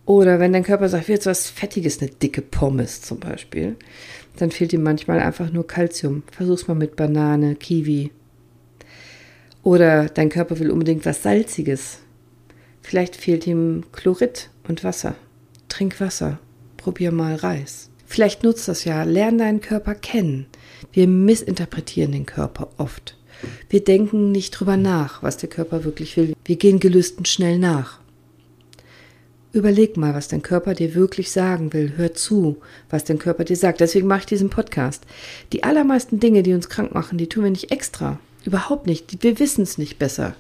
Oder 0.09 0.41
wenn 0.41 0.55
dein 0.55 0.62
Körper 0.62 0.88
sagt, 0.88 1.09
jetzt 1.09 1.27
was 1.27 1.50
Fettiges, 1.50 2.00
eine 2.00 2.11
dicke 2.11 2.41
Pommes 2.41 3.03
zum 3.03 3.21
Beispiel, 3.21 3.77
dann 4.38 4.50
fehlt 4.50 4.73
ihm 4.73 4.83
manchmal 4.83 5.21
einfach 5.21 5.53
nur 5.53 5.67
Kalzium. 5.67 6.23
Versuch's 6.33 6.67
mal 6.67 6.73
mit 6.73 6.97
Banane, 6.97 7.57
Kiwi. 7.57 8.11
Oder 9.62 10.07
dein 10.09 10.31
Körper 10.31 10.59
will 10.61 10.71
unbedingt 10.71 11.05
was 11.05 11.23
Salziges. 11.23 11.99
Vielleicht 12.81 13.17
fehlt 13.17 13.47
ihm 13.47 13.85
Chlorid 13.93 14.49
und 14.67 14.83
Wasser. 14.83 15.15
Trink 15.69 16.00
Wasser. 16.00 16.38
Probier 16.79 17.12
mal 17.12 17.35
Reis. 17.35 17.91
Vielleicht 18.07 18.45
nutzt 18.45 18.67
das 18.67 18.85
ja. 18.85 19.03
Lern 19.03 19.37
deinen 19.37 19.61
Körper 19.61 19.95
kennen. 19.95 20.47
Wir 20.91 21.07
missinterpretieren 21.07 22.12
den 22.12 22.25
Körper 22.25 22.71
oft. 22.79 23.19
Wir 23.69 23.85
denken 23.85 24.33
nicht 24.33 24.53
drüber 24.53 24.79
nach, 24.79 25.23
was 25.23 25.37
der 25.37 25.50
Körper 25.50 25.85
wirklich 25.85 26.17
will. 26.17 26.35
Wir 26.47 26.57
gehen 26.57 26.81
Gelüsten 26.81 27.27
schnell 27.27 27.59
nach. 27.59 28.00
Überleg 29.52 29.97
mal, 29.97 30.14
was 30.14 30.28
dein 30.28 30.43
Körper 30.43 30.75
dir 30.75 30.95
wirklich 30.95 31.31
sagen 31.31 31.73
will. 31.73 31.95
Hör 31.97 32.12
zu, 32.12 32.59
was 32.90 33.05
dein 33.05 33.19
Körper 33.19 33.45
dir 33.45 33.57
sagt. 33.57 33.81
Deswegen 33.81 34.07
mache 34.07 34.21
ich 34.21 34.26
diesen 34.26 34.50
Podcast. 34.50 35.05
Die 35.52 35.64
allermeisten 35.64 36.21
Dinge, 36.21 36.43
die 36.43 36.52
uns 36.52 36.69
krank 36.69 36.93
machen, 36.93 37.17
die 37.17 37.28
tun 37.28 37.45
wir 37.45 37.50
nicht 37.50 37.71
extra. 37.71 38.21
Überhaupt 38.45 38.87
nicht. 38.87 39.23
Wir 39.23 39.38
wissen 39.38 39.62
es 39.62 39.78
nicht 39.78 39.99
besser. 39.99 40.35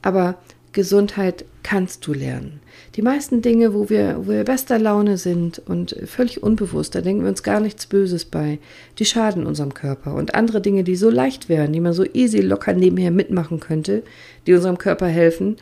Aber 0.00 0.38
Gesundheit 0.72 1.44
kannst 1.62 2.06
du 2.06 2.14
lernen. 2.14 2.60
Die 2.94 3.02
meisten 3.02 3.42
Dinge, 3.42 3.74
wo 3.74 3.90
wir, 3.90 4.16
wo 4.18 4.30
wir 4.30 4.44
bester 4.44 4.78
Laune 4.78 5.18
sind 5.18 5.60
und 5.66 5.94
völlig 6.06 6.42
unbewusst, 6.42 6.94
da 6.94 7.00
denken 7.00 7.22
wir 7.22 7.30
uns 7.30 7.42
gar 7.42 7.60
nichts 7.60 7.86
Böses 7.86 8.24
bei, 8.24 8.58
die 8.98 9.04
schaden 9.04 9.46
unserem 9.46 9.74
Körper. 9.74 10.14
Und 10.14 10.34
andere 10.34 10.60
Dinge, 10.60 10.84
die 10.84 10.96
so 10.96 11.10
leicht 11.10 11.48
wären, 11.48 11.72
die 11.72 11.80
man 11.80 11.92
so 11.92 12.04
easy 12.14 12.40
locker 12.40 12.72
nebenher 12.72 13.10
mitmachen 13.10 13.60
könnte, 13.60 14.02
die 14.46 14.54
unserem 14.54 14.78
Körper 14.78 15.06
helfen, 15.06 15.56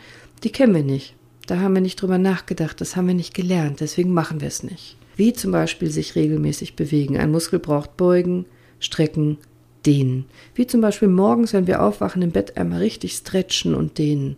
die 0.44 0.52
kennen 0.52 0.74
wir 0.74 0.84
nicht. 0.84 1.14
Da 1.46 1.60
haben 1.60 1.74
wir 1.74 1.80
nicht 1.80 2.02
drüber 2.02 2.18
nachgedacht, 2.18 2.80
das 2.80 2.96
haben 2.96 3.06
wir 3.06 3.14
nicht 3.14 3.34
gelernt, 3.34 3.80
deswegen 3.80 4.12
machen 4.12 4.40
wir 4.40 4.48
es 4.48 4.62
nicht. 4.62 4.96
Wie 5.16 5.32
zum 5.32 5.52
Beispiel 5.52 5.90
sich 5.90 6.14
regelmäßig 6.14 6.76
bewegen. 6.76 7.16
Ein 7.16 7.30
Muskel 7.30 7.58
braucht 7.58 7.96
Beugen, 7.96 8.44
Strecken, 8.80 9.38
Dehnen. 9.86 10.26
Wie 10.54 10.66
zum 10.66 10.80
Beispiel 10.80 11.08
morgens, 11.08 11.52
wenn 11.52 11.68
wir 11.68 11.82
aufwachen 11.82 12.20
im 12.22 12.32
Bett, 12.32 12.56
einmal 12.56 12.80
richtig 12.80 13.12
stretchen 13.12 13.74
und 13.74 13.98
dehnen. 13.98 14.36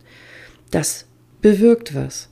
Das 0.71 1.07
bewirkt 1.41 1.95
was. 1.95 2.29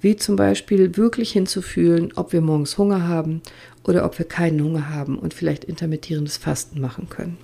Wie 0.00 0.16
zum 0.16 0.36
Beispiel 0.36 0.96
wirklich 0.96 1.32
hinzufühlen, 1.32 2.12
ob 2.16 2.32
wir 2.32 2.40
morgens 2.40 2.76
Hunger 2.76 3.06
haben 3.06 3.40
oder 3.84 4.04
ob 4.04 4.18
wir 4.18 4.26
keinen 4.26 4.62
Hunger 4.62 4.90
haben 4.90 5.18
und 5.18 5.32
vielleicht 5.32 5.64
intermittierendes 5.64 6.36
Fasten 6.36 6.80
machen 6.80 7.08
können. 7.08 7.38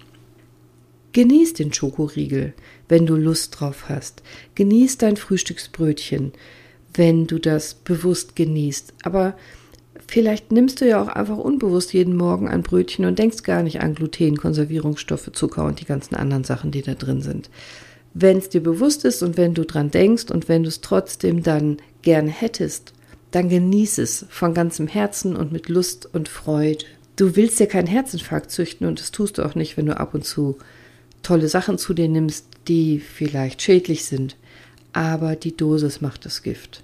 Genieß 1.12 1.54
den 1.54 1.72
Schokoriegel, 1.72 2.54
wenn 2.88 3.06
du 3.06 3.16
Lust 3.16 3.60
drauf 3.60 3.88
hast. 3.88 4.22
Genieß 4.54 4.98
dein 4.98 5.16
Frühstücksbrötchen, 5.16 6.32
wenn 6.94 7.26
du 7.26 7.38
das 7.38 7.74
bewusst 7.74 8.36
genießt. 8.36 8.94
Aber 9.02 9.34
vielleicht 10.06 10.52
nimmst 10.52 10.80
du 10.80 10.88
ja 10.88 11.02
auch 11.02 11.08
einfach 11.08 11.38
unbewusst 11.38 11.92
jeden 11.92 12.16
Morgen 12.16 12.48
ein 12.48 12.62
Brötchen 12.62 13.04
und 13.04 13.18
denkst 13.18 13.42
gar 13.42 13.62
nicht 13.62 13.80
an 13.80 13.94
Gluten, 13.94 14.36
Konservierungsstoffe, 14.36 15.30
Zucker 15.32 15.64
und 15.64 15.80
die 15.80 15.86
ganzen 15.86 16.14
anderen 16.14 16.44
Sachen, 16.44 16.70
die 16.70 16.82
da 16.82 16.94
drin 16.94 17.22
sind. 17.22 17.50
Wenn 18.14 18.38
es 18.38 18.50
dir 18.50 18.62
bewusst 18.62 19.04
ist 19.04 19.22
und 19.22 19.36
wenn 19.36 19.54
du 19.54 19.64
dran 19.64 19.90
denkst 19.90 20.30
und 20.30 20.48
wenn 20.48 20.64
du 20.64 20.68
es 20.68 20.82
trotzdem 20.82 21.42
dann 21.42 21.78
gern 22.02 22.28
hättest, 22.28 22.92
dann 23.30 23.48
genieß 23.48 23.96
es 23.98 24.26
von 24.28 24.52
ganzem 24.52 24.86
Herzen 24.86 25.34
und 25.34 25.52
mit 25.52 25.70
Lust 25.70 26.08
und 26.12 26.28
Freude. 26.28 26.84
Du 27.16 27.36
willst 27.36 27.58
dir 27.58 27.66
keinen 27.66 27.86
Herzinfarkt 27.86 28.50
züchten 28.50 28.86
und 28.86 29.00
das 29.00 29.12
tust 29.12 29.38
du 29.38 29.42
auch 29.42 29.54
nicht, 29.54 29.78
wenn 29.78 29.86
du 29.86 29.98
ab 29.98 30.12
und 30.12 30.26
zu 30.26 30.58
tolle 31.22 31.48
Sachen 31.48 31.78
zu 31.78 31.94
dir 31.94 32.08
nimmst, 32.08 32.46
die 32.68 33.00
vielleicht 33.00 33.62
schädlich 33.62 34.04
sind 34.04 34.36
aber 34.92 35.36
die 35.36 35.56
Dosis 35.56 36.00
macht 36.00 36.24
das 36.24 36.42
Gift. 36.42 36.82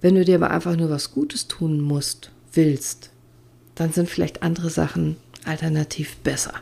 Wenn 0.00 0.14
du 0.14 0.24
dir 0.24 0.36
aber 0.36 0.50
einfach 0.50 0.76
nur 0.76 0.90
was 0.90 1.12
Gutes 1.12 1.48
tun 1.48 1.80
musst, 1.80 2.30
willst, 2.52 3.10
dann 3.74 3.92
sind 3.92 4.08
vielleicht 4.08 4.42
andere 4.42 4.70
Sachen 4.70 5.16
alternativ 5.44 6.16
besser. 6.18 6.54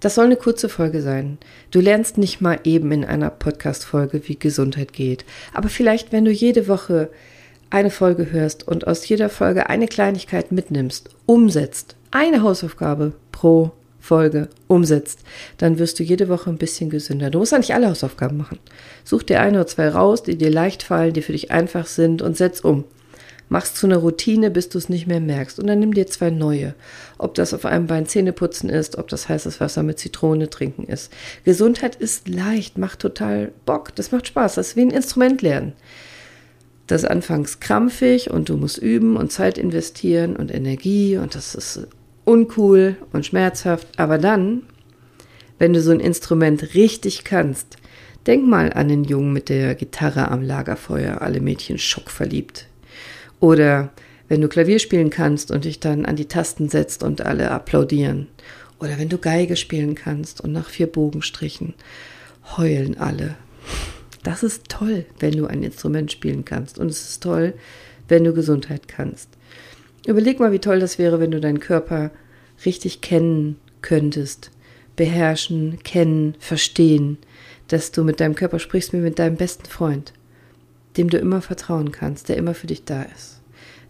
Das 0.00 0.16
soll 0.16 0.24
eine 0.24 0.36
kurze 0.36 0.68
Folge 0.68 1.00
sein. 1.00 1.38
Du 1.70 1.80
lernst 1.80 2.18
nicht 2.18 2.40
mal 2.40 2.58
eben 2.64 2.90
in 2.90 3.04
einer 3.04 3.30
Podcast-Folge, 3.30 4.22
wie 4.26 4.36
Gesundheit 4.36 4.92
geht. 4.92 5.24
Aber 5.54 5.68
vielleicht, 5.68 6.10
wenn 6.10 6.24
du 6.24 6.32
jede 6.32 6.66
Woche 6.66 7.08
eine 7.70 7.90
Folge 7.90 8.32
hörst 8.32 8.66
und 8.66 8.86
aus 8.86 9.08
jeder 9.08 9.28
Folge 9.28 9.70
eine 9.70 9.86
Kleinigkeit 9.86 10.50
mitnimmst, 10.50 11.10
umsetzt, 11.24 11.94
eine 12.10 12.42
Hausaufgabe 12.42 13.12
pro 13.30 13.70
Folge 14.02 14.48
umsetzt, 14.66 15.20
dann 15.58 15.78
wirst 15.78 15.98
du 15.98 16.02
jede 16.02 16.28
Woche 16.28 16.50
ein 16.50 16.58
bisschen 16.58 16.90
gesünder. 16.90 17.30
Du 17.30 17.38
musst 17.38 17.52
ja 17.52 17.58
nicht 17.58 17.72
alle 17.72 17.88
Hausaufgaben 17.88 18.36
machen. 18.36 18.58
Such 19.04 19.22
dir 19.22 19.40
ein 19.40 19.54
oder 19.54 19.66
zwei 19.68 19.88
raus, 19.88 20.24
die 20.24 20.36
dir 20.36 20.50
leicht 20.50 20.82
fallen, 20.82 21.12
die 21.12 21.22
für 21.22 21.32
dich 21.32 21.52
einfach 21.52 21.86
sind 21.86 22.20
und 22.20 22.36
setz 22.36 22.60
um. 22.60 22.84
Mach's 23.48 23.74
zu 23.74 23.86
einer 23.86 23.98
Routine, 23.98 24.50
bis 24.50 24.70
du 24.70 24.78
es 24.78 24.88
nicht 24.88 25.06
mehr 25.06 25.20
merkst. 25.20 25.60
Und 25.60 25.68
dann 25.68 25.78
nimm 25.78 25.94
dir 25.94 26.08
zwei 26.08 26.30
neue. 26.30 26.74
Ob 27.16 27.34
das 27.34 27.54
auf 27.54 27.64
einem 27.64 27.86
Bein 27.86 28.06
Zähne 28.06 28.32
putzen 28.32 28.70
ist, 28.70 28.98
ob 28.98 29.06
das 29.08 29.28
heißes 29.28 29.60
Wasser 29.60 29.84
mit 29.84 30.00
Zitrone 30.00 30.50
trinken 30.50 30.84
ist. 30.84 31.12
Gesundheit 31.44 31.94
ist 31.94 32.28
leicht, 32.28 32.78
macht 32.78 32.98
total 32.98 33.52
Bock. 33.66 33.94
Das 33.94 34.10
macht 34.10 34.26
Spaß. 34.26 34.56
Das 34.56 34.68
ist 34.68 34.76
wie 34.76 34.82
ein 34.82 34.90
Instrument 34.90 35.42
lernen. 35.42 35.74
Das 36.88 37.04
ist 37.04 37.08
anfangs 37.08 37.60
krampfig 37.60 38.30
und 38.30 38.48
du 38.48 38.56
musst 38.56 38.78
üben 38.78 39.16
und 39.16 39.30
Zeit 39.30 39.58
investieren 39.58 40.34
und 40.34 40.52
Energie 40.52 41.16
und 41.16 41.36
das 41.36 41.54
ist 41.54 41.86
uncool 42.24 42.96
und 43.12 43.26
schmerzhaft, 43.26 43.88
aber 43.98 44.18
dann, 44.18 44.62
wenn 45.58 45.72
du 45.72 45.80
so 45.80 45.90
ein 45.90 46.00
Instrument 46.00 46.74
richtig 46.74 47.24
kannst, 47.24 47.76
denk 48.26 48.46
mal 48.46 48.72
an 48.72 48.88
den 48.88 49.04
Jungen 49.04 49.32
mit 49.32 49.48
der 49.48 49.74
Gitarre 49.74 50.30
am 50.30 50.42
Lagerfeuer, 50.42 51.22
alle 51.22 51.40
Mädchen 51.40 51.78
schockverliebt. 51.78 52.66
Oder 53.40 53.90
wenn 54.28 54.40
du 54.40 54.48
Klavier 54.48 54.78
spielen 54.78 55.10
kannst 55.10 55.50
und 55.50 55.64
dich 55.64 55.80
dann 55.80 56.06
an 56.06 56.16
die 56.16 56.28
Tasten 56.28 56.68
setzt 56.68 57.02
und 57.02 57.20
alle 57.20 57.50
applaudieren. 57.50 58.28
Oder 58.78 58.98
wenn 58.98 59.08
du 59.08 59.18
Geige 59.18 59.56
spielen 59.56 59.94
kannst 59.94 60.40
und 60.40 60.52
nach 60.52 60.68
vier 60.68 60.86
Bogenstrichen 60.86 61.74
heulen 62.56 62.98
alle. 62.98 63.36
Das 64.22 64.42
ist 64.42 64.68
toll, 64.68 65.04
wenn 65.18 65.36
du 65.36 65.46
ein 65.46 65.62
Instrument 65.62 66.12
spielen 66.12 66.44
kannst. 66.44 66.78
Und 66.78 66.88
es 66.88 67.10
ist 67.10 67.22
toll, 67.22 67.54
wenn 68.08 68.24
du 68.24 68.32
Gesundheit 68.32 68.88
kannst. 68.88 69.28
Überleg 70.06 70.40
mal, 70.40 70.52
wie 70.52 70.58
toll 70.58 70.80
das 70.80 70.98
wäre, 70.98 71.20
wenn 71.20 71.30
du 71.30 71.40
deinen 71.40 71.60
Körper 71.60 72.10
richtig 72.64 73.00
kennen 73.00 73.56
könntest. 73.82 74.50
Beherrschen, 74.96 75.78
kennen, 75.82 76.34
verstehen. 76.38 77.18
Dass 77.68 77.92
du 77.92 78.04
mit 78.04 78.20
deinem 78.20 78.34
Körper 78.34 78.58
sprichst 78.58 78.92
wie 78.92 78.98
mit 78.98 79.18
deinem 79.18 79.36
besten 79.36 79.66
Freund, 79.66 80.12
dem 80.96 81.08
du 81.08 81.18
immer 81.18 81.40
vertrauen 81.40 81.92
kannst, 81.92 82.28
der 82.28 82.36
immer 82.36 82.54
für 82.54 82.66
dich 82.66 82.84
da 82.84 83.02
ist. 83.02 83.40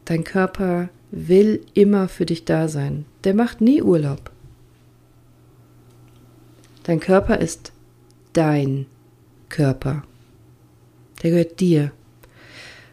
Dein 0.04 0.24
Körper 0.24 0.88
will 1.10 1.60
immer 1.74 2.08
für 2.08 2.26
dich 2.26 2.44
da 2.44 2.68
sein. 2.68 3.04
Der 3.24 3.34
macht 3.34 3.60
nie 3.60 3.82
Urlaub. 3.82 4.30
Dein 6.84 7.00
Körper 7.00 7.38
ist 7.38 7.72
dein 8.32 8.86
Körper. 9.48 10.04
Der 11.22 11.30
gehört 11.30 11.60
dir 11.60 11.92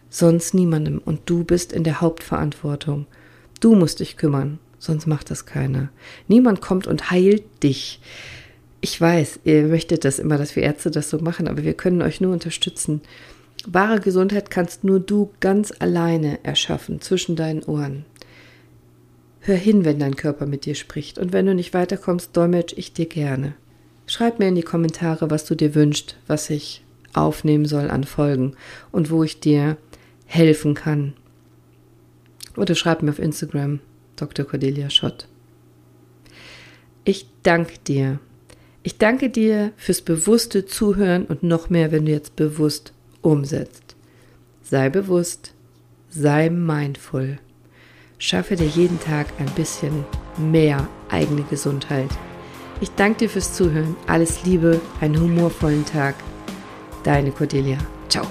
sonst 0.10 0.54
niemandem 0.54 1.00
und 1.04 1.22
du 1.26 1.44
bist 1.44 1.72
in 1.72 1.84
der 1.84 2.02
Hauptverantwortung. 2.02 3.06
Du 3.60 3.76
musst 3.76 4.00
dich 4.00 4.18
kümmern, 4.18 4.60
sonst 4.80 5.08
macht 5.08 5.30
das 5.30 5.46
keiner. 5.46 5.90
Niemand 6.28 6.62
kommt 6.62 6.88
und 6.88 7.12
heilt 7.12 7.44
dich. 7.64 8.00
Ich 8.82 9.00
weiß, 9.00 9.42
ihr 9.44 9.64
möchtet 9.64 10.06
das 10.06 10.20
immer, 10.20 10.38
dass 10.38 10.56
wir 10.56 10.64
Ärzte 10.64 10.90
das 10.90 11.10
so 11.10 11.20
machen, 11.20 11.48
aber 11.48 11.64
wir 11.64 11.74
können 11.74 12.02
euch 12.02 12.22
nur 12.22 12.32
unterstützen. 12.32 13.02
Wahre 13.68 14.00
Gesundheit 14.00 14.50
kannst 14.50 14.86
nur 14.86 15.02
du 15.02 15.32
ganz 15.42 15.74
alleine 15.80 16.40
erschaffen, 16.44 17.02
zwischen 17.02 17.36
deinen 17.36 17.64
Ohren. 17.64 18.06
Hör 19.42 19.58
hin, 19.58 19.84
wenn 19.84 20.00
dein 20.00 20.16
Körper 20.16 20.46
mit 20.46 20.66
dir 20.66 20.76
spricht, 20.76 21.18
und 21.18 21.34
wenn 21.34 21.46
du 21.46 21.54
nicht 21.54 21.74
weiterkommst, 21.74 22.36
dolmetsch 22.36 22.74
ich 22.78 22.94
dir 22.94 23.06
gerne. 23.06 23.54
Schreib 24.08 24.40
mir 24.40 24.48
in 24.48 24.56
die 24.56 24.64
Kommentare, 24.64 25.30
was 25.30 25.46
du 25.46 25.56
dir 25.56 25.76
wünschst, 25.76 26.16
was 26.28 26.50
ich 26.50 26.84
aufnehmen 27.14 27.66
soll 27.66 27.90
an 27.90 28.06
Folgen 28.06 28.54
und 28.92 29.12
wo 29.12 29.24
ich 29.24 29.40
dir 29.40 29.78
helfen 30.30 30.76
kann. 30.76 31.14
Oder 32.56 32.76
schreib 32.76 33.02
mir 33.02 33.10
auf 33.10 33.20
Instagram 33.20 33.80
Dr. 34.16 34.46
Cordelia 34.46 34.90
Schott. 34.90 35.28
Ich 37.04 37.28
danke 37.44 37.80
dir. 37.88 38.20
Ich 38.84 38.98
danke 38.98 39.30
dir 39.30 39.72
fürs 39.76 40.02
bewusste 40.02 40.66
Zuhören 40.66 41.26
und 41.26 41.42
noch 41.44 41.70
mehr, 41.70 41.92
wenn 41.92 42.06
du 42.06 42.12
jetzt 42.12 42.36
bewusst 42.36 42.94
umsetzt. 43.22 43.96
Sei 44.62 44.90
bewusst, 44.90 45.54
sei 46.10 46.50
mindful. 46.50 47.40
Schaffe 48.20 48.56
dir 48.56 48.68
jeden 48.68 49.00
Tag 49.00 49.28
ein 49.40 49.50
bisschen 49.56 50.06
mehr 50.38 50.88
eigene 51.10 51.44
Gesundheit. 51.44 52.10
Ich 52.82 52.92
danke 52.92 53.20
dir 53.20 53.30
fürs 53.30 53.54
Zuhören. 53.54 53.96
Alles 54.06 54.44
Liebe, 54.46 54.80
einen 55.02 55.20
humorvollen 55.20 55.86
Tag. 55.86 56.16
Deine 57.04 57.32
Cordelia. 57.32 57.78
Ciao. 58.10 58.28